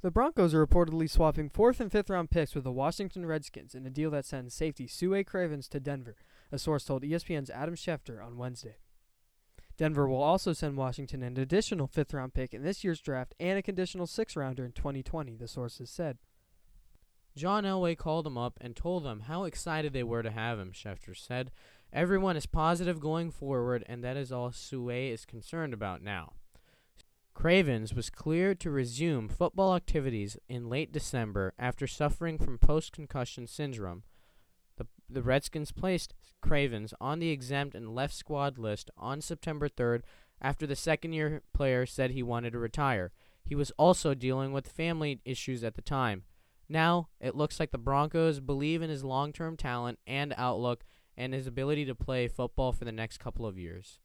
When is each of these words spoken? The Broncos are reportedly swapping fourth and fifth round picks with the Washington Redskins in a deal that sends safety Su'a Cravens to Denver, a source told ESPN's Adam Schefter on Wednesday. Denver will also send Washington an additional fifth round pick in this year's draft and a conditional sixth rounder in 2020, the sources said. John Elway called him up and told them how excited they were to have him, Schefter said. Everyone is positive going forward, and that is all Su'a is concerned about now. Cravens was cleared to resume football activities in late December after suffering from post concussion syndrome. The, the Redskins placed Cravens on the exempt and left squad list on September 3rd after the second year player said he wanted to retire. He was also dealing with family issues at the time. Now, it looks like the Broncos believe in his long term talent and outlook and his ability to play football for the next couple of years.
The 0.00 0.12
Broncos 0.12 0.54
are 0.54 0.64
reportedly 0.64 1.10
swapping 1.10 1.48
fourth 1.48 1.80
and 1.80 1.90
fifth 1.90 2.08
round 2.08 2.30
picks 2.30 2.54
with 2.54 2.62
the 2.62 2.70
Washington 2.70 3.26
Redskins 3.26 3.74
in 3.74 3.84
a 3.84 3.90
deal 3.90 4.12
that 4.12 4.24
sends 4.24 4.54
safety 4.54 4.86
Su'a 4.86 5.26
Cravens 5.26 5.66
to 5.68 5.80
Denver, 5.80 6.14
a 6.52 6.58
source 6.58 6.84
told 6.84 7.02
ESPN's 7.02 7.50
Adam 7.50 7.74
Schefter 7.74 8.24
on 8.24 8.36
Wednesday. 8.36 8.76
Denver 9.76 10.08
will 10.08 10.22
also 10.22 10.52
send 10.52 10.76
Washington 10.76 11.24
an 11.24 11.36
additional 11.36 11.88
fifth 11.88 12.14
round 12.14 12.32
pick 12.32 12.54
in 12.54 12.62
this 12.62 12.84
year's 12.84 13.00
draft 13.00 13.34
and 13.40 13.58
a 13.58 13.62
conditional 13.62 14.06
sixth 14.06 14.36
rounder 14.36 14.64
in 14.64 14.70
2020, 14.70 15.34
the 15.34 15.48
sources 15.48 15.90
said. 15.90 16.18
John 17.36 17.64
Elway 17.64 17.96
called 17.96 18.26
him 18.26 18.38
up 18.38 18.56
and 18.60 18.76
told 18.76 19.04
them 19.04 19.20
how 19.20 19.44
excited 19.44 19.92
they 19.92 20.04
were 20.04 20.22
to 20.22 20.30
have 20.30 20.60
him, 20.60 20.70
Schefter 20.70 21.16
said. 21.16 21.50
Everyone 21.92 22.36
is 22.36 22.46
positive 22.46 23.00
going 23.00 23.32
forward, 23.32 23.84
and 23.88 24.04
that 24.04 24.16
is 24.16 24.30
all 24.30 24.50
Su'a 24.50 25.12
is 25.12 25.24
concerned 25.24 25.74
about 25.74 26.02
now. 26.02 26.34
Cravens 27.38 27.94
was 27.94 28.10
cleared 28.10 28.58
to 28.58 28.68
resume 28.68 29.28
football 29.28 29.76
activities 29.76 30.36
in 30.48 30.68
late 30.68 30.90
December 30.90 31.54
after 31.56 31.86
suffering 31.86 32.36
from 32.36 32.58
post 32.58 32.90
concussion 32.90 33.46
syndrome. 33.46 34.02
The, 34.76 34.88
the 35.08 35.22
Redskins 35.22 35.70
placed 35.70 36.14
Cravens 36.40 36.92
on 37.00 37.20
the 37.20 37.30
exempt 37.30 37.76
and 37.76 37.94
left 37.94 38.14
squad 38.14 38.58
list 38.58 38.90
on 38.96 39.20
September 39.20 39.68
3rd 39.68 40.02
after 40.42 40.66
the 40.66 40.74
second 40.74 41.12
year 41.12 41.42
player 41.54 41.86
said 41.86 42.10
he 42.10 42.24
wanted 42.24 42.54
to 42.54 42.58
retire. 42.58 43.12
He 43.44 43.54
was 43.54 43.70
also 43.78 44.14
dealing 44.14 44.52
with 44.52 44.66
family 44.66 45.20
issues 45.24 45.62
at 45.62 45.76
the 45.76 45.80
time. 45.80 46.24
Now, 46.68 47.06
it 47.20 47.36
looks 47.36 47.60
like 47.60 47.70
the 47.70 47.78
Broncos 47.78 48.40
believe 48.40 48.82
in 48.82 48.90
his 48.90 49.04
long 49.04 49.32
term 49.32 49.56
talent 49.56 50.00
and 50.08 50.34
outlook 50.36 50.82
and 51.16 51.32
his 51.32 51.46
ability 51.46 51.84
to 51.84 51.94
play 51.94 52.26
football 52.26 52.72
for 52.72 52.84
the 52.84 52.90
next 52.90 53.18
couple 53.18 53.46
of 53.46 53.56
years. 53.56 54.00